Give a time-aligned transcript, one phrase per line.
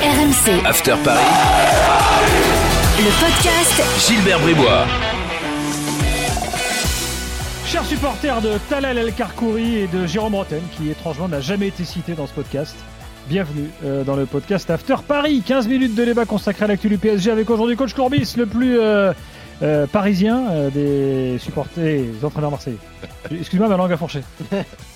[0.00, 1.20] RMC, After Paris.
[2.98, 4.86] le podcast Gilbert Bribois.
[7.66, 11.84] Chers supporters de Talal El Karkouri et de Jérôme Roten, qui étrangement n'a jamais été
[11.84, 12.74] cité dans ce podcast.
[13.28, 15.42] Bienvenue euh, dans le podcast After Paris.
[15.44, 18.80] 15 minutes de débat consacré à l'actu du PSG avec aujourd'hui coach Courbis, le plus
[18.80, 19.12] euh,
[19.62, 22.78] euh, parisien euh, des supporters des entraîneurs marseillais.
[23.30, 24.22] Excuse-moi, ma langue a fourché.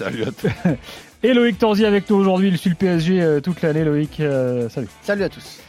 [0.00, 0.48] Salut à tous.
[1.22, 3.84] Et Loïc Torzi avec nous aujourd'hui, il suit le PSG euh, toute l'année.
[3.84, 4.88] Loïc, euh, salut.
[5.02, 5.60] Salut à tous.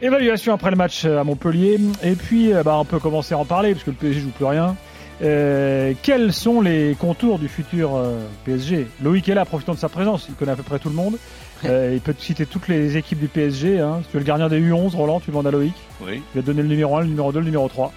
[0.00, 1.78] Évaluation après le match euh, à Montpellier.
[2.02, 4.30] Et puis, euh, bah, on peut commencer à en parler, parce que le PSG joue
[4.30, 4.74] plus rien.
[5.22, 9.88] Euh, quels sont les contours du futur euh, PSG Loïc est là, profitant de sa
[9.88, 10.26] présence.
[10.28, 11.16] Il connaît à peu près tout le monde.
[11.64, 13.78] Euh, il peut te citer toutes les équipes du PSG.
[13.78, 14.00] Hein.
[14.02, 15.74] Si tu veux le gardien des U11, Roland, tu demandes à Loïc.
[16.00, 16.20] Oui.
[16.34, 17.92] Il va te donner le numéro 1, le numéro 2, le numéro 3.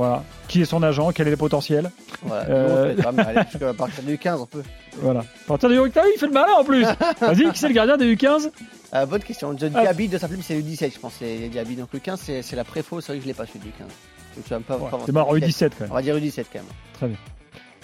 [0.00, 0.24] Voilà.
[0.48, 1.90] Qui est son agent Quel est le potentiel
[2.22, 2.48] Voilà.
[2.48, 4.62] Euh, Nous, on peut être- allez, jusqu'à partir du 15, on peut.
[4.96, 5.20] Voilà.
[5.20, 6.84] À partir du U15, il fait le malin en plus.
[7.20, 8.50] Vas-y, qui c'est le gardien des U15
[8.94, 9.54] Euh, bonne question.
[9.54, 9.82] The Ah.
[9.82, 11.12] Diaby de sa plume, c'est le 17, je pense.
[11.18, 11.76] C'est le Diaby.
[11.76, 13.02] Donc le 15, c'est c'est la préfaux.
[13.02, 13.88] C'est vrai que je l'ai pas celui du 15.
[14.36, 15.92] Donc tu vas pas, Ouais, pas C'est marrant, le U17 quand On même.
[15.92, 16.68] va dire U17 quand même.
[16.94, 17.18] Très bien.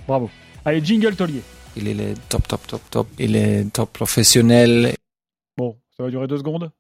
[0.08, 0.30] Bravo.
[0.64, 1.42] Allez, jingle Taulier.
[1.76, 3.08] Il est le top, top, top, top.
[3.18, 4.94] Il est top professionnel.
[5.58, 6.70] Bon, ça va durer deux secondes.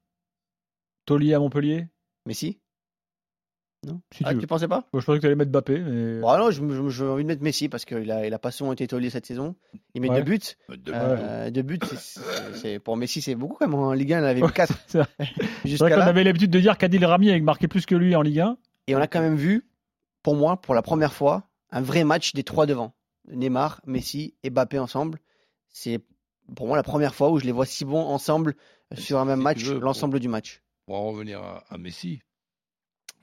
[1.04, 1.86] Taulier à Montpellier
[2.24, 2.58] Messi
[3.86, 4.84] Non Si ah, tu pensais pas?
[4.92, 6.20] Bon, je pensais que tu allais mettre Bappé, mais.
[6.20, 8.38] Bon, ah non, je- je- j'ai envie de mettre Messi parce qu'il a, il a
[8.38, 9.54] pas souvent été taulier cette saison.
[9.94, 10.16] Il met Ouais.
[10.22, 10.40] deux buts.
[10.68, 13.74] De- Euh, deux buts, c'est- c'est- c'est- pour Messi, c'est beaucoup quand même.
[13.78, 15.08] En Ligue 1, il en avait Ouais, 4 c'est vrai.
[15.28, 16.06] C'est vrai jusqu'à qu'on là.
[16.06, 18.58] avait l'habitude de dire qu'Adil Rami avait marqué plus que lui en Ligue 1.
[18.88, 19.68] Et on a quand même vu,
[20.22, 22.92] pour moi, pour la première fois, un vrai match des trois devant.
[23.28, 25.18] Neymar, Messi et Mbappé ensemble.
[25.68, 26.00] C'est
[26.54, 28.54] pour moi la première fois où je les vois si bons ensemble
[28.96, 30.62] sur un même si match, l'ensemble du match.
[30.86, 32.20] Pour en revenir à, à Messi,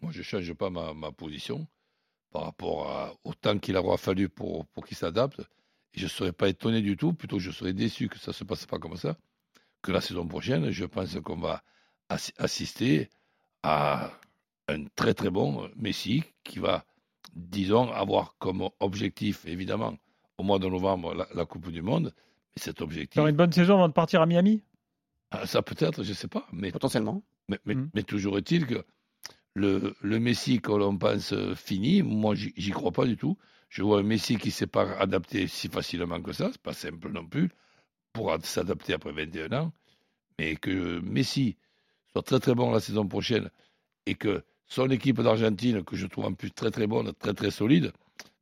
[0.04, 1.68] moi je ne change pas ma, ma position
[2.32, 5.40] par rapport à- au temps qu'il aura fallu pour, pour qu'il s'adapte.
[5.94, 8.34] Et je ne serais pas étonné du tout, plutôt je serais déçu que ça ne
[8.34, 9.16] se passe pas comme ça,
[9.82, 11.64] que la saison prochaine, je pense qu'on va
[12.10, 13.10] assi- assister
[13.62, 14.12] à
[14.68, 16.86] un très très bon Messi qui va,
[17.36, 19.96] disons, avoir comme objectif, évidemment,
[20.38, 22.14] au mois de novembre, la, la Coupe du Monde.
[22.56, 24.64] Mais cet objectif, Faire une bonne saison avant de partir à Miami?
[25.32, 27.24] Ah, ça peut-être, je ne sais pas, mais Potentiellement.
[27.50, 28.84] mais, mais- mais toujours est-il que
[29.56, 33.38] le, Messi que l'on pense euh, fini, moi j'y crois pas du tout.
[33.70, 36.74] Je vois un Messi qui ne s'est pas adapté si facilement que ça, c'est pas
[36.74, 37.50] simple non plus,
[38.14, 39.74] pour ad- s'adapter après 21 ans,
[40.40, 41.58] mais que Messi
[42.12, 43.50] soit très très bon la saison prochaine
[44.06, 47.52] et que son équipe d'Argentine, que je trouve en plus très très bonne, très très
[47.52, 47.92] solide,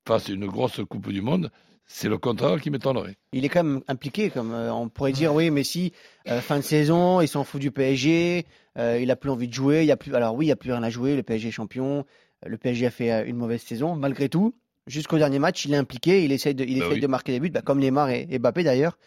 [0.07, 1.51] fasse une grosse Coupe du Monde,
[1.93, 3.15] c'est le contraire qui m'étonnerait.
[3.33, 5.91] Il est quand même impliqué, comme euh, on pourrait dire, oui, Messi,
[6.27, 8.45] euh, fin de saison, il s'en fout du PSG,
[8.77, 10.53] euh, il a plus envie de jouer, il y a plus, alors oui, il n'y
[10.53, 12.05] a plus rien à jouer, le PSG est champion,
[12.45, 14.53] le PSG a fait une mauvaise saison, malgré tout,
[14.87, 17.01] jusqu'au dernier match, il est impliqué, il essaye de, il Bah essaye oui.
[17.01, 18.97] de marquer des buts, bah, comme Neymar et, et Mbappé d'ailleurs.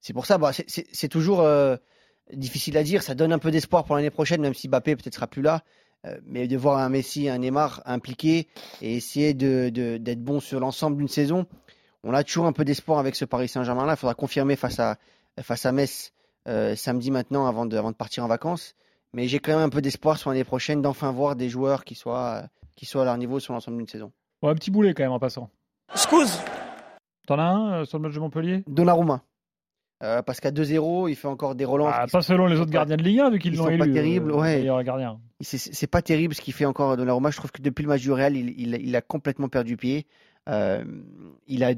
[0.00, 1.44] C'est pour ça, bah, c'est- toujours
[2.32, 5.14] difficile à dire, ça donne un peu d'espoir pour l'année prochaine, même si Mbappé peut-être
[5.14, 5.62] sera plus là.
[6.24, 8.46] Mais de voir un Messi, un Neymar impliqué
[8.80, 11.46] et essayer de- de- d'être bon sur l'ensemble d'une saison,
[12.04, 13.94] on a toujours un peu d'espoir avec ce Paris Saint-Germain-là.
[13.94, 14.96] Il faudra confirmer face à,
[15.40, 16.12] face à Metz
[16.46, 18.74] euh, samedi maintenant avant de, avant de partir en vacances.
[19.14, 21.94] Mais j'ai quand même un peu d'espoir sur l'année prochaine d'enfin voir des joueurs qui
[21.94, 24.12] soient, euh, qui soient à leur niveau sur l'ensemble d'une saison.
[24.42, 25.50] Bon, un petit boulet quand même en passant.
[25.92, 26.38] Excuse
[27.26, 28.64] T'en as un euh, sur le match de Montpellier?
[28.66, 29.22] Donnarumma.
[30.04, 31.92] Euh, parce qu'à 2-0, il fait encore des relances.
[31.92, 33.70] Ah, Pas sont- selon les autres gardiens de Ligue 1, vu qu'ils ils l'ont sont
[33.70, 33.78] élu.
[33.80, 34.64] pas terribles, euh, ouais.
[35.40, 37.30] C'est c'est pas terrible ce qu'il fait encore Donnarumma.
[37.30, 40.06] Je trouve que depuis le match du Real, il, il- il a complètement perdu pied.
[40.48, 40.84] Euh,
[41.46, 41.74] il a,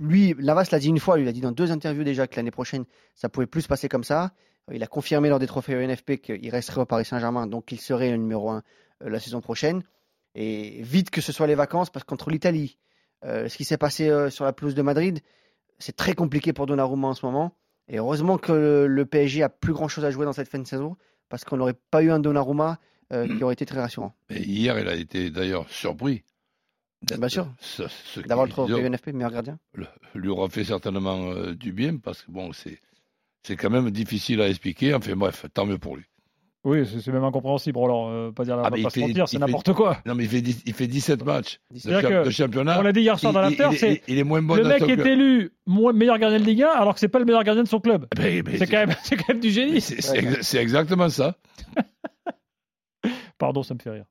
[0.00, 2.50] lui, Lavas l'a dit une fois, il a dit dans deux interviews déjà que l'année
[2.50, 2.84] prochaine,
[3.14, 4.32] ça pouvait plus se passer comme ça.
[4.70, 8.10] Il a confirmé lors des trophées ENFP qu'il resterait au Paris Saint-Germain, donc il serait
[8.10, 8.62] le numéro 1
[9.00, 9.82] la saison prochaine.
[10.34, 12.78] Et vite que ce soit les vacances, parce qu'entre l'Italie,
[13.24, 15.20] euh, ce qui s'est passé euh, sur la pelouse de Madrid,
[15.78, 17.56] c'est très compliqué pour Donnarumma en ce moment.
[17.88, 20.66] Et heureusement que le, PSG a plus grand chose à jouer dans cette fin de
[20.66, 20.96] saison,
[21.28, 22.78] parce qu'on n'aurait pas eu un Donnarumma
[23.12, 24.14] euh, qui aurait été très rassurant.
[24.30, 26.22] Et hier, il a été d'ailleurs surpris.
[27.18, 27.46] Bien sûr.
[27.60, 29.58] ce- D'avoir le trophée UNFP, meilleur gardien.
[29.74, 32.78] le- lui aura fait certainement euh, du bien parce que bon, c'est
[33.44, 34.94] c'est quand même difficile à expliquer.
[34.94, 36.04] Enfin bref, tant mieux pour lui.
[36.64, 38.08] Oui, c'est c'est même incompréhensible, Roland.
[38.12, 39.96] euh, pas dire la Ah, pas se fait- mentir, c'est n'importe quoi.
[40.06, 42.78] Non, mais il fait, il fait 17 matchs de, C'est-à-dire cha- que de championnat.
[42.78, 44.80] On l'a dit hier soir dans l'after, c'est il- il est moins bon le mec
[44.82, 45.04] est club.
[45.08, 47.80] élu meilleur gardien de Ligue 1 alors que c'est pas le meilleur gardien de son
[47.80, 48.06] club.
[48.16, 49.80] Ben, ben, C'est quand même, c'est quand même du génie.
[49.80, 51.36] c'est- c'est exa- c'est exactement ça.
[53.38, 54.04] Pardon, ça me fait rire.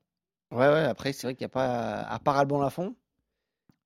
[0.52, 2.94] Ouais, ouais, après, c'est vrai qu'il n'y a pas, à part Alban Lafont,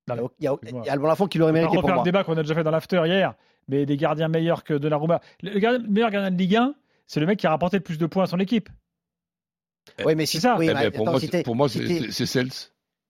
[0.09, 1.95] il y a- il y a, Alban Lafont qui l'aurait On va mérité pour refaire
[1.95, 2.03] moi.
[2.03, 3.33] le débat qu'on a déjà fait dans l'after hier,
[3.67, 5.19] mais des gardiens meilleurs que Donnarumma.
[5.41, 6.75] Le, le gardien- le meilleur gardien de Ligue 1,
[7.07, 8.69] c'est le mec qui a rapporté le plus de points à son équipe.
[10.05, 10.55] Oui, mais C'est si, ça.
[10.59, 11.99] oui, Eh mais ben, pour attends, moi, si c'est- t'es- pour moi, si c'est t'es-
[12.11, 12.49] c'est- c'est Cels.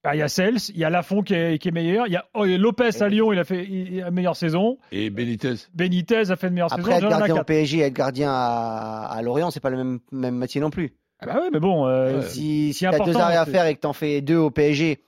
[0.03, 2.13] Ah, Il y a Cels, il y a Lafont qui est, qui est meilleur, il
[2.13, 4.77] y a oh, il y a Lopez à Lyon, il a fait une meilleure saison.
[4.91, 5.55] Et Benitez.
[5.73, 6.95] Benitez a fait une meilleure Après, saison.
[6.95, 7.45] être J'en ai gardien au quatre.
[7.47, 10.93] PSG et être gardien à, à Lorient, c'est pas le même, même métier non plus.
[11.19, 12.21] Ah bah ouais, mais bon, euh.
[12.21, 14.51] Si, si tu as deux arrêts à faire et que tu en fais deux au
[14.51, 14.99] PSG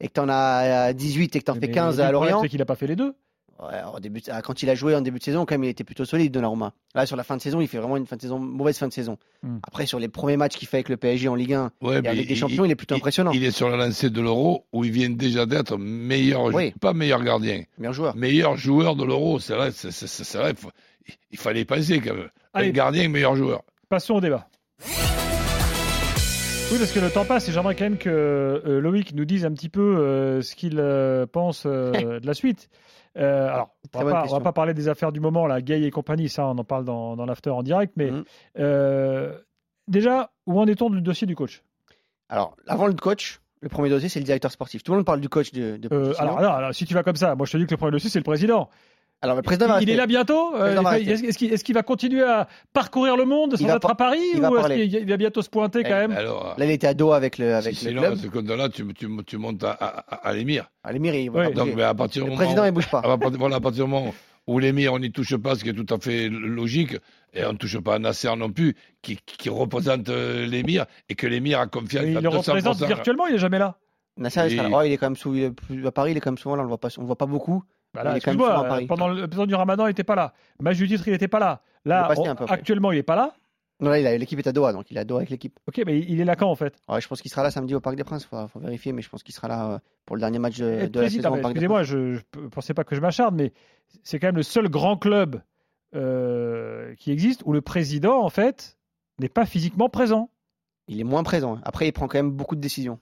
[0.00, 2.12] et que tu en as 18 et que tu en fais mais 15 le à
[2.12, 3.14] Lorient, c'est qu'il a pas fait les deux.
[3.60, 5.84] ouais, au début, quand il a joué en début de saison, quand même, il était
[5.84, 6.72] plutôt solide, Donnarumma.
[6.94, 8.88] Là, sur la fin de saison, il fait vraiment une fin de saison, mauvaise fin
[8.88, 9.18] de saison.
[9.42, 9.58] Hmm.
[9.62, 12.08] Après, sur les premiers matchs qu'il fait avec le PSG en Ligue 1 Ouais, et
[12.08, 13.32] avec des champions, il, est plutôt impressionnant.
[13.32, 16.72] Il est sur la lancée de l'Euro où il vient déjà d'être meilleur, Oui.
[16.80, 18.16] pas meilleur gardien, Meilleur joueur.
[18.16, 19.38] meilleur joueur de l'Euro.
[19.38, 19.90] C'est vrai, c'est,
[21.30, 22.30] il fallait y penser quand même.
[22.54, 22.68] Allez.
[22.68, 23.62] Un gardien, meilleur joueur.
[23.88, 24.48] Passons au débat.
[26.70, 29.46] Oui, parce que le temps passe et j'aimerais quand même que euh, Loïc nous dise
[29.46, 32.68] un petit peu euh, ce qu'il euh, pense de la suite.
[33.16, 35.90] Alors, on va, pas, on va pas parler des affaires du moment, là, Gay et
[35.90, 37.94] compagnie, ça, on en parle dans, dans l'after en direct.
[37.96, 39.34] Mais Mhm.
[39.88, 41.62] déjà, où en est-on du dossier du coach?
[42.28, 44.82] Alors, avant le coach, le premier dossier, c'est le directeur sportif.
[44.82, 47.16] Tout le monde parle du coach de, de Euh, alors, alors, si tu vas comme
[47.16, 48.68] ça, moi je te dis que le premier dossier, c'est le président.
[49.20, 50.80] Alors, le président va il, il est là bientôt Euh.
[50.94, 54.56] Est-ce qu'il va continuer à parcourir le monde sans va être à Paris il ou
[54.58, 57.16] est-ce qu'il il va bientôt se pointer quand même Alors, Là, il était à Doha
[57.16, 58.12] avec le, avec si- le sinon, club.
[58.14, 60.70] à ce compte-là, tu, tu, tu montes à, à, à l'émir.
[60.84, 61.46] À l'émir, il va Oui.
[61.48, 62.98] pas Donc, mais à partir du Le moment président, où- il bouge pas.
[63.04, 64.14] à partir- voilà, à partir du moment
[64.46, 66.96] où l'émir, on n'y touche pas, ce qui est tout à fait logique,
[67.34, 71.14] et on ne touche pas à Nasser non plus, qui, qui représente euh, l'émir, et
[71.16, 72.36] que l'émir a confiance Mais à Il le 200%.
[72.52, 73.76] représente virtuellement, il est jamais là.
[74.16, 74.68] Nasser, il là.
[74.72, 76.38] Oh, il est quand même sous, il est plus- à Paris, il est quand même
[76.38, 77.62] souvent là, on on le voit pas beaucoup.
[78.04, 80.32] Bah Il excuse-moi, euh, pendant l'épisode du Ramadan, il n'était pas là.
[80.60, 81.62] Match du titre, il n'était pas là.
[81.84, 82.52] Il Là, on- peu après.
[82.54, 83.34] actuellement, il n'est pas là.
[83.80, 85.56] Non, là, il l'équipe est à Doha, donc il est à Doha avec l'équipe.
[85.68, 86.74] Ok, mais il est là quand en fait?
[86.88, 88.24] Ouais, je pense qu'il sera là samedi au Parc des Princes.
[88.24, 90.80] Faut, faut vérifier, mais je pense qu'il sera là euh, pour le dernier match de,
[90.82, 91.96] Eh, de la saison Excusez-moi, je
[92.36, 93.52] ne pensais pas que je m'acharne, mais
[94.02, 95.40] c'est quand même le seul grand club
[95.94, 98.76] euh, qui existe où le président, en fait,
[99.20, 100.30] n'est pas physiquement présent.
[100.88, 101.56] Il est moins présent.
[101.56, 101.60] hein.
[101.64, 102.98] Après, il prend quand même beaucoup de décisions.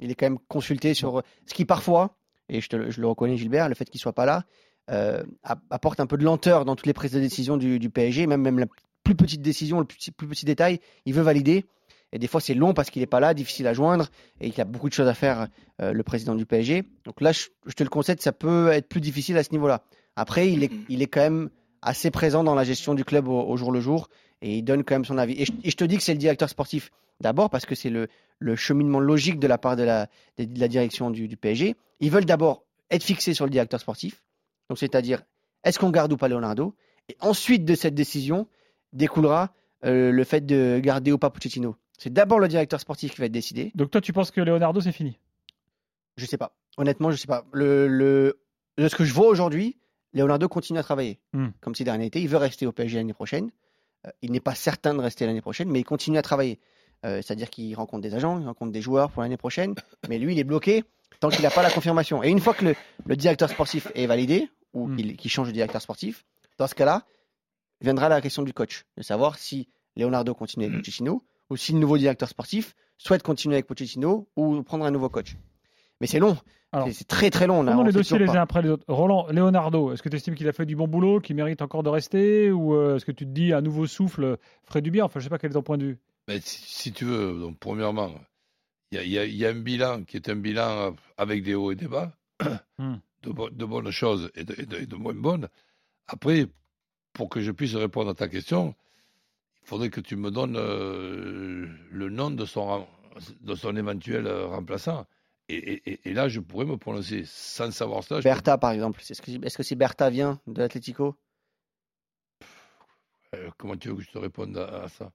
[0.00, 2.16] Il est quand même consulté sur ce qui parfois,
[2.50, 4.44] et je, le- reconnais Gilbert, le fait qu'il soit pas là,
[4.90, 8.26] euh, app- apporte un peu de lenteur dans toutes les prises de décision du, PSG,
[8.26, 8.66] même, la
[9.04, 11.64] plus petite décision, le plus petit détail, il veut valider.
[12.12, 14.08] Et des fois, c'est long parce qu'il n'est pas là, difficile à joindre,
[14.40, 15.46] et qu'il a beaucoup de choses à faire,
[15.80, 16.82] euh, le président du PSG.
[17.04, 19.84] Donc là, je, te le concède, ça peut être plus difficile à ce niveau-là.
[20.16, 21.50] Après, il est, quand même
[21.82, 24.08] assez présent dans la gestion du club au, jour le jour,
[24.42, 25.40] et il donne quand même son avis.
[25.40, 28.08] Et je, te dis que c'est le directeur sportif d'abord parce que c'est le,
[28.56, 31.76] cheminement logique de la part de la, de, de la direction du, du PSG.
[32.00, 34.22] Ils veulent d'abord être fixés sur le directeur sportif,
[34.68, 35.22] donc c'est-à-dire
[35.64, 36.74] est-ce qu'on garde ou pas Leonardo,
[37.08, 38.46] et ensuite de cette décision
[38.92, 39.52] découlera
[39.84, 41.76] euh, le fait de garder ou pas Pochettino.
[41.98, 43.72] C'est d'abord le directeur sportif qui va être décidé.
[43.74, 45.18] Donc toi, tu penses que Leonardo, c'est fini?
[46.16, 46.54] Je sais pas.
[46.76, 47.44] Honnêtement, je sais pas.
[47.52, 48.40] Le, le,
[48.78, 49.76] de ce que je vois aujourd'hui,
[50.14, 51.20] Leonardo continue à travailler.
[51.32, 51.48] Hmm.
[51.60, 52.20] Comme si de rien n'était.
[52.20, 53.50] Il veut rester au PSG l'année prochaine.
[54.06, 56.58] Euh, il n'est pas certain de rester l'année prochaine, mais il continue à travailler.
[57.04, 59.74] Euh, C'est-à-dire qu'il rencontre des agents, il rencontre des joueurs pour l'année prochaine.
[60.08, 60.84] Mais lui, il est bloqué
[61.20, 62.22] tant qu'il n'a pas la confirmation.
[62.24, 62.74] Et une fois que le,
[63.06, 64.96] le directeur sportif est validé, ou Hmm.
[64.96, 66.24] qu'il change de directeur sportif,
[66.58, 67.04] dans ce cas-là,
[67.80, 68.84] viendra la question du coach.
[68.96, 73.56] De savoir si Leonardo continue avec Pochettino, ou si le nouveau directeur sportif souhaite continuer
[73.56, 75.36] avec Pochettino, ou prendre un nouveau coach.
[76.00, 76.36] Mais c'est long.
[76.92, 77.58] C'est- très très long.
[77.58, 78.84] on a- Prenons on les dossiers les uns après les autres?
[78.86, 81.82] Roland, Leonardo, est-ce que tu estimes qu'il a fait du bon boulot, qu'il mérite encore
[81.82, 85.04] de rester Ou euh, est-ce que tu te dis un nouveau souffle ferait du bien?
[85.04, 85.98] Enfin, je sais pas quel est ton point de vue.
[86.28, 88.12] Ben, si, si tu veux, donc, premièrement,
[88.92, 91.72] il y a, y y un bilan qui est un bilan euh, avec des hauts
[91.72, 92.12] et des bas,
[92.78, 92.96] Hmm.
[93.22, 95.48] de, bo- de bonnes choses et de, et de- et de moins bonnes.
[96.08, 96.46] Après,
[97.12, 98.74] pour que je puisse répondre à ta question,
[99.62, 102.86] il faudrait que tu me donnes euh, le nom de son, rem-
[103.42, 105.06] de son éventuel euh, remplaçant.
[105.48, 109.00] Et, et- et- et là, je pourrais me prononcer sans savoir peux- Bertha, par exemple.
[109.08, 111.16] Est-ce que, est-ce que si Bertha vient de l'Atlético?
[113.34, 115.12] Euh, comment tu veux que je te réponde à, à ça?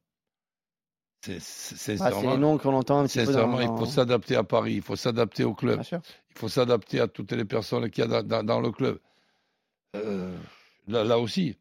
[1.39, 3.85] C'est- c'est- Ah, les noms qu'on entend un petit peu dans- sincèrement il dans- faut
[3.85, 5.81] s'adapter à Paris, il faut s'adapter au club.
[5.91, 8.99] Il faut s'adapter à toutes les personnes qu'il y a dans, dans- dans le club.
[9.95, 10.35] Euh,
[10.87, 11.57] là, là aussi,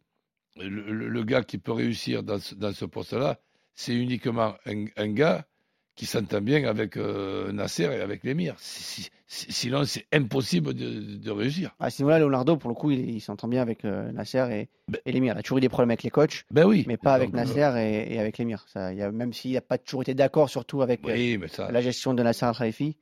[0.56, 3.38] le, gars qui peut réussir dans ce, dans ce poste-là,
[3.74, 5.46] c'est uniquement un, un gars
[5.96, 8.54] qui s'entend bien avec euh, Nasser et avec l'émir.
[8.58, 11.74] Si- si- si- sinon, c'est impossible de, de réussir.
[11.78, 14.68] À ce niveau-là, Leonardo, pour le coup, il, il s'entend bien avec euh, Nasser et,
[14.88, 15.34] Ben- et l'émir.
[15.34, 16.84] Il a toujours eu des problèmes avec les coachs, Ben oui.
[16.88, 18.64] mais pas avec Donc, euh, Nasser et, et avec l'émir.
[18.68, 21.48] Ça, il y a- Même s'il n'a pas toujours été d'accord, surtout avec Oui, mais
[21.48, 21.70] ça.
[21.70, 22.96] la gestion de Nasser Al-Khelaifi,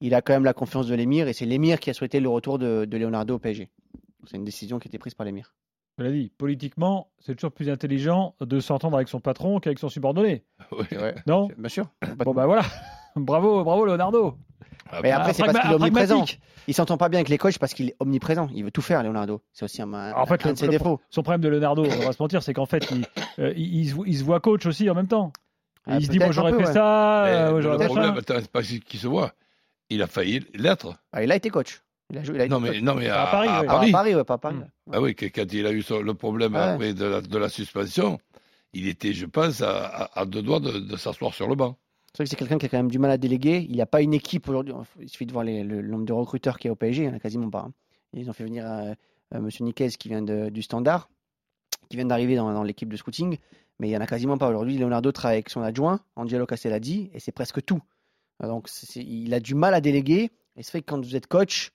[0.00, 2.28] il a quand même la confiance de l'émir et c'est l'émir qui a souhaité le
[2.28, 3.68] retour de, de Leonardo au PSG.
[4.30, 5.54] C'est une décision qui a été prise par l'émir.
[5.98, 9.88] Je l'ai dit, politiquement, c'est toujours plus intelligent de s'entendre avec son patron qu'avec son
[9.88, 10.44] subordonné.
[10.72, 10.84] oui.
[11.26, 11.48] Non?
[11.56, 11.86] Bien sûr.
[12.24, 12.62] Bon, bah voilà.
[13.16, 14.36] bravo, bravo Leonardo.
[14.90, 16.24] Ah, Mais ben, après, c'est parce qu'il est omniprésent.
[16.66, 18.48] Il s'entend pas bien avec les coachs parce qu'il est omniprésent.
[18.54, 19.40] Il veut tout faire, Leonardo.
[19.52, 21.00] C'est aussi un, un- En fait, un le- de ses défauts.
[21.10, 23.06] Son problème de Leonardo, on va se mentir, c'est qu'en fait, il,
[23.38, 25.32] euh, il- il se, voit- il se voit coach aussi en même temps.
[25.86, 26.72] Ah, il se dit, moi j'aurais peu, fait ouais.
[26.72, 29.32] ça, euh, le problème, c'est pas ce qui se voit.
[29.90, 30.96] Il a failli l'être.
[31.12, 31.82] Ah, il a été coach.
[32.14, 32.34] Il a joué.
[32.36, 33.66] Il a été Non, mais, non, mais À à, Paris, à oui.
[33.66, 34.14] Pas à Paris.
[34.14, 34.54] Ouais, pas à Paris.
[34.56, 34.60] Mm.
[34.60, 34.66] ouais.
[34.92, 36.60] Ah oui, quand il a eu le problème Ouais.
[36.60, 38.18] après de la, de la suspension,
[38.72, 41.76] il était, je pense, à, deux doigts de, de s'asseoir sur le banc.
[42.12, 43.66] C'est vrai que c'est quelqu'un qui a quand même du mal à déléguer.
[43.68, 44.72] Il n'y a pas une équipe aujourd'hui.
[45.00, 47.02] Il suffit de voir les- le, nombre de recruteurs qu'il y a au PSG.
[47.02, 47.60] Il n'y en a quasiment pas.
[47.66, 47.72] hein.
[48.12, 48.92] Ils ont fait venir euh,
[49.34, 51.08] euh, Monsieur Niquez qui vient de- du Standard,
[51.90, 53.36] qui vient d'arriver dans, dans l'équipe de scouting.
[53.80, 54.78] Mais il n'y en a quasiment pas aujourd'hui.
[54.78, 57.80] Leonardo travaille avec son adjoint, Angelo Castelladi, et c'est presque tout.
[58.40, 60.30] Donc il a du mal à déléguer.
[60.56, 61.74] Et c'est vrai que quand vous êtes coach, euh,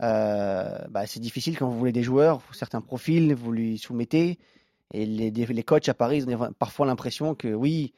[0.00, 4.38] bah, c'est difficile quand vous voulez des joueurs, certains profils, vous lui soumettez.
[4.92, 7.92] Et les, les coachs à Paris, ils ont parfois l'impression que oui,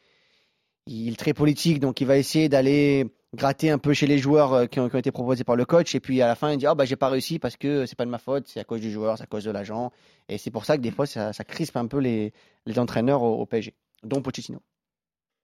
[0.87, 4.53] il est très politique, donc il va essayer d'aller gratter un peu chez les joueurs
[4.53, 5.95] euh, qui ont, qui ont été proposés par le coach.
[5.95, 7.97] Et puis à la fin, il dit Ah, bah, j'ai pas réussi parce que c'est
[7.97, 9.91] pas de ma faute, c'est à cause du joueur, c'est à cause de l'agent.
[10.29, 12.33] Et c'est pour ça que des fois, ça, ça crispe un peu les,
[12.67, 14.61] les entraîneurs au, au PSG, dont Pochettino.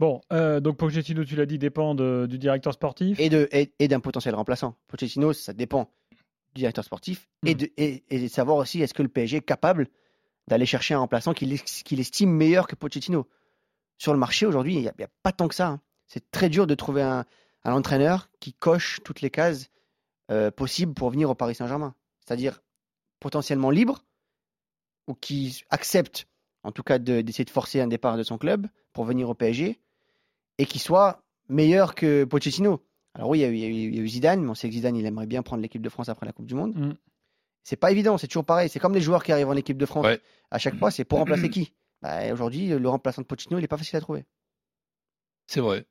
[0.01, 3.19] Bon, euh, donc Pochettino, tu l'as dit, dépend de- du directeur sportif.
[3.19, 4.75] Et, de, et, et d'un potentiel remplaçant.
[4.89, 5.89] Pochettino, ça dépend
[6.59, 9.41] du directeur sportif et, de, et, et de savoir aussi est-ce que le PSG est
[9.43, 9.89] capable
[10.49, 13.29] d'aller chercher un remplaçant qu'il qu'il estime meilleur que Pochettino?
[13.99, 15.69] Sur le marché aujourd'hui, il n'y a, pas tant que ça.
[15.69, 15.81] hein.
[16.07, 17.25] C'est très dur de trouver un,
[17.65, 19.71] un entraîneur qui coche toutes les cases
[20.31, 21.95] euh, possibles pour venir au Paris Saint-Germain.
[22.25, 22.61] C'est-à-dire
[23.21, 24.05] potentiellement libre
[25.07, 26.27] ou qui accepte
[26.65, 29.35] en tout cas de- d'essayer de forcer un départ de son club pour venir au
[29.35, 29.81] PSG
[30.59, 32.83] et qui soit meilleur que Pochettino.
[33.15, 34.97] Alors oui, il y, a eu, il y a Zidane, mais on sait que Zidane,
[34.97, 36.75] il aimerait bien prendre l'équipe de France après la Coupe du Monde.
[36.77, 36.93] Mm.
[37.65, 38.69] C'est pas évident, c'est toujours pareil.
[38.69, 40.07] C'est comme les joueurs qui arrivent en équipe de France.
[40.07, 40.21] Ouais.
[40.51, 41.73] À chaque fois, c'est pour remplacer qui?
[42.01, 44.25] Bah, Aujourd'hui, le remplaçant de Pochettino, il n'est pas facile à trouver.
[45.47, 45.85] C'est vrai.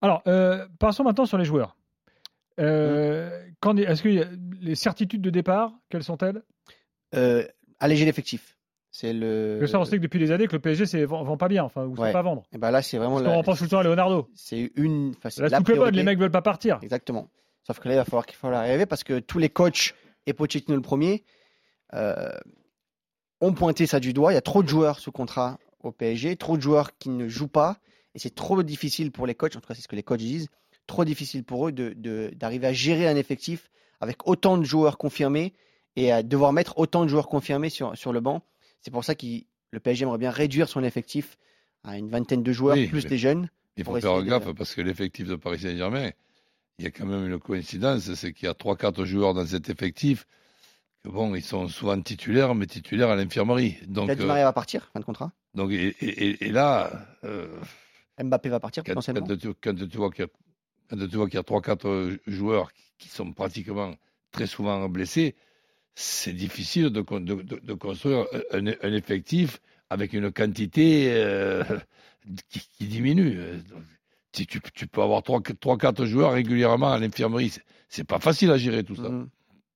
[0.00, 1.76] Alors, euh, passons maintenant sur les joueurs.
[2.60, 4.08] Euh, quand- Est-ce que
[4.60, 6.42] les certitudes de départ, quelles sont-elles?
[7.14, 7.46] Euh,
[7.80, 8.53] alléger l'effectif.
[8.96, 9.56] C'est le.
[9.60, 11.48] Que ça, on sait que depuis des années que le PSG c'est vend, vend pas
[11.48, 12.12] bien, enfin, ou ne Ouais.
[12.12, 12.44] pas vendre.
[12.52, 13.14] Et ben là, c'est vraiment.
[13.16, 14.28] Parce la- qu'on pense tout le temps à Leonardo.
[14.36, 15.14] C'est une.
[15.18, 16.78] enfin, c'est Là, la le mode, les mecs veulent pas partir.
[16.80, 17.28] Exactement.
[17.66, 19.96] Sauf que là, il va falloir qu'il faut arriver parce que tous les coachs,
[20.26, 21.24] et Pochettino le premier,
[21.92, 22.30] euh,
[23.40, 24.30] ont pointé ça du doigt.
[24.30, 27.26] Il y a trop de joueurs sous contrat au PSG, trop de joueurs qui ne
[27.28, 27.78] jouent pas.
[28.14, 30.20] Et c'est trop difficile pour les coachs, en tout cas c'est ce que les coachs
[30.20, 30.48] disent,
[30.86, 33.70] trop difficile pour eux de- de- d'arriver à gérer un effectif
[34.00, 35.52] avec autant de joueurs confirmés
[35.96, 38.40] et à devoir mettre autant de joueurs confirmés sur, sur le banc.
[38.84, 39.26] C'est pour ça que
[39.70, 41.38] le PSG aimerait bien réduire son effectif
[41.84, 43.48] à une vingtaine de joueurs, Oui, plus des jeunes.
[43.76, 46.10] Il faut faire de- gaffe parce que l'effectif de Paris Saint-Germain,
[46.78, 49.70] il y a quand même une coïncidence, c'est qu'il y a 3-4 joueurs dans cet
[49.70, 50.26] effectif
[51.02, 53.78] que bon, ils sont souvent titulaires, mais titulaires à l'infirmerie.
[53.86, 55.32] Donc, euh, Maria va partir, fin de contrat?
[55.54, 57.58] donc et, et- et- et là, euh,
[58.22, 59.26] Mbappé va partir quand, potentiellement.
[59.26, 60.30] quand tu, quand tu vois qu'il y a,
[60.88, 63.94] quand tu vois qu'il y a 3-4 joueurs qui sont pratiquement
[64.30, 65.34] très souvent blessés,
[65.94, 69.60] c'est difficile de, con- de, de- de construire un, un effectif
[69.90, 71.62] avec une quantité euh,
[72.48, 73.38] qui, qui diminue.
[74.32, 77.52] Tu, tu peux avoir 3-4 joueurs régulièrement à l'infirmerie,
[77.88, 79.08] c'est- pas facile à gérer tout ça.
[79.08, 79.28] Mhm.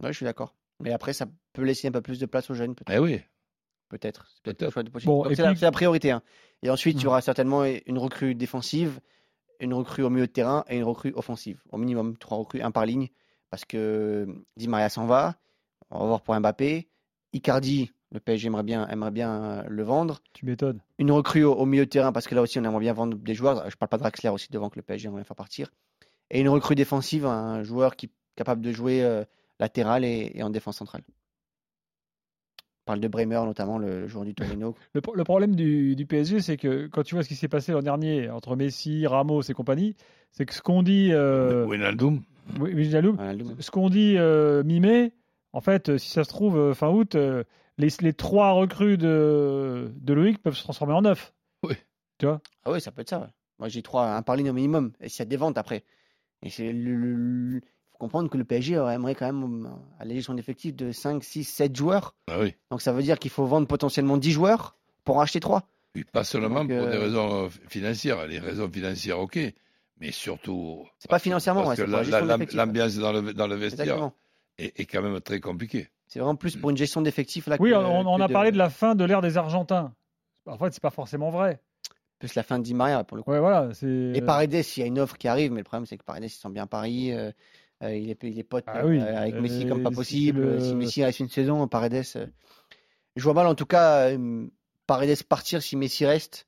[0.02, 0.54] Ouais, je suis d'accord.
[0.80, 2.94] Mais après, ça peut laisser un peu plus de place aux jeunes, peut-être.
[2.96, 3.20] Eh oui,
[3.88, 4.26] Peut-être.
[4.44, 4.90] C'est Pochettino.
[5.06, 6.10] Bon, la, puis- c'est la priorité.
[6.10, 6.22] hein.
[6.62, 7.08] Et ensuite, il y Mhm.
[7.08, 9.00] aura certainement une recrue défensive,
[9.60, 11.62] une recrue au milieu de terrain et une recrue offensive.
[11.70, 13.08] Au minimum, trois recrues, un par ligne.
[13.48, 14.26] Parce que
[14.58, 15.36] Di Maria s'en va.
[15.90, 16.88] On va voir pour Mbappé.
[17.32, 20.20] Icardi, le PSG aimerait bien, aimerait bien euh, le vendre.
[20.32, 20.80] Tu m'étonnes.
[20.98, 23.16] Une recrue au, au milieu de terrain, parce que là aussi, on aimerait bien vendre
[23.16, 23.68] des joueurs.
[23.70, 25.70] Je parle pas de Draxler aussi devant que le PSG aimerait bien faire partir.
[26.30, 29.24] Et une recrue défensive, un joueur qui est capable de jouer euh,
[29.60, 31.02] latéral et, et en défense centrale.
[31.10, 34.74] On parle de Bremer, notamment, le, le joueur du Torino.
[34.94, 37.48] Le, pro- le problème du, du PSG, c'est que quand tu vois ce qui s'est
[37.48, 39.94] passé l'an dernier entre Messi, Ramos et compagnie,
[40.32, 41.66] c'est que ce qu'on dit, euh,
[42.74, 45.12] Wijnaldum, oui, le- ce qu'on dit euh, mi-mai,
[45.52, 47.44] en fait, euh, si ça se trouve euh, fin août, euh,
[47.78, 51.32] les, les trois recrues de, de Loïc peuvent se transformer en neuf.
[52.64, 53.20] Ah oui, ça peut être ça.
[53.20, 53.26] ouais.
[53.58, 54.92] Moi, j'ai trois, un par ligne au minimum.
[55.00, 55.84] Et s'il y a des ventes après.
[56.42, 57.60] Et c'est le, le- le-
[57.92, 61.74] faut comprendre que le PSG aimerait quand même alléger son effectif de 5, 6, 7
[61.76, 62.14] joueurs.
[62.28, 62.54] ah oui.
[62.70, 65.62] Donc ça veut dire qu'il faut vendre potentiellement 10 joueurs pour en acheter 3.
[65.96, 68.26] Oui, pas seulement Donc, pour des raisons financières.
[68.26, 69.38] Les raisons financières, ok,
[70.00, 70.84] mais surtout.
[70.98, 72.36] C'est pas financièrement, parce ouais, que la la-
[72.66, 74.14] l'ambiance dans le, dans le vestiaire Exactement.
[74.58, 75.88] Est, est quand même très compliquée.
[76.06, 77.56] C'est vraiment plus pour une gestion d'effectifs là.
[77.60, 79.94] Oui, que- on, on que a parlé de la fin de l'ère des Argentins.
[80.46, 81.60] En fait, c'est pas forcément vrai.
[82.18, 83.30] Plus la fin de Di Maria pour le coup.
[83.30, 83.70] Ouais, voilà.
[83.82, 86.24] Et Paredes, il y a une offre qui arrive, mais le problème c'est que Paredes
[86.24, 87.12] il sent bien Paris.
[87.12, 87.30] euh,
[87.84, 90.40] euh, il, est, il est pote Ah oui, euh, avec euh, Messi comme pas possible.
[90.40, 92.02] le- Si Messi reste une saison, Paredes.
[92.16, 92.26] euh,
[93.14, 94.46] je vois mal en tout cas euh,
[94.86, 96.46] Paredes partir si Messi reste.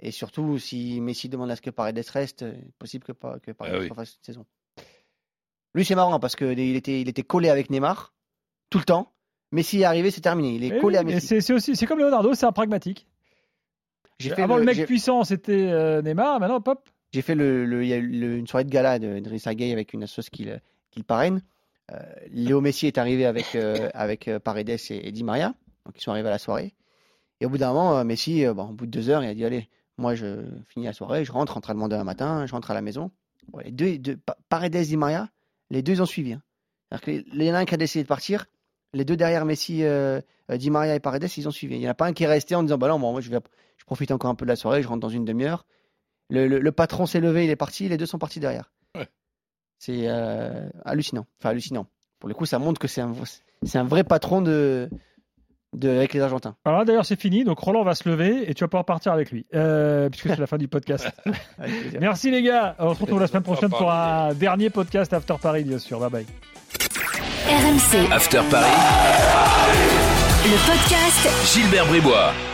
[0.00, 3.50] Et surtout, si Messi demande à ce que Paredes reste, euh, possible que, pas- que
[3.52, 3.88] Paredes Ah oui.
[3.88, 4.46] refasse une saison.
[5.74, 8.12] Lui, c'est marrant parce qu'il était, il était collé avec Neymar
[8.70, 9.12] tout le temps.
[9.52, 10.54] Messi est arrivé, c'est terminé.
[10.56, 11.40] Il est collé oui, à Messi.
[11.42, 13.06] c'est aussi, c'est comme Leonardo, c'est un pragmatique.
[14.20, 16.38] Fait Avant le, mec puissant, c'était euh, Neymar.
[16.40, 20.04] Maintenant, hop, J'ai fait le, le- une soirée de gala de Idrissa Gueye avec une
[20.04, 20.58] assoce qui le,
[20.90, 21.42] qui le parraine.
[21.92, 21.98] Euh,
[22.30, 25.54] Léo Messi est arrivé avec, euh, avec Paredes et, et Di Maria.
[25.84, 26.74] Donc ils sont arrivés à la soirée.
[27.40, 29.44] Et au bout d'un moment, Messi, bon, au bout de deux heures, il a dit
[29.44, 32.82] Allez, moi je finis la soirée, je rentre entraînement demain matin, je rentre à la
[32.82, 33.10] maison.
[33.64, 35.28] Les deux, deux- Pa- Paredes Di Maria,
[35.70, 36.32] les deux ont suivi.
[36.34, 36.42] hein.
[37.02, 38.46] Que il y en a un qui a décidé de partir,
[38.92, 41.74] les deux derrière Messi, euh, euh, Di Maria et Paredes, ils ont suivi.
[41.74, 43.20] Il n'y en a pas un qui est resté en disant Bah non, bon, moi
[43.20, 43.38] je vais
[43.76, 45.66] je profite encore un peu de la soirée, je rentre dans une demi-heure.
[46.30, 48.72] Le, le- le patron s'est levé, il est parti, les deux sont partis derrière.
[48.94, 49.08] Ouais.
[49.78, 51.26] C'est euh, hallucinant.
[51.40, 51.86] Enfin, hallucinant.
[52.20, 53.12] Pour le coup, ça montre que c'est un,
[53.64, 54.88] c'est un vrai patron de,
[55.74, 56.54] de, avec les Argentins.
[56.64, 57.44] Alors là, d'ailleurs, c'est fini.
[57.44, 60.38] Donc Roland va se lever et tu vas pouvoir partir avec lui, euh, puisque c'est
[60.38, 61.10] la fin du podcast.
[61.58, 62.00] Avec plaisir.
[62.00, 62.76] Merci les gars.
[62.78, 65.98] On se retrouve la semaine prochaine pour un dernier podcast After Paris, bien sûr.
[66.00, 66.26] Bye bye.
[67.46, 68.70] RMC, After Paris,
[70.44, 71.54] le podcast.
[71.54, 72.53] Gilbert Bribois.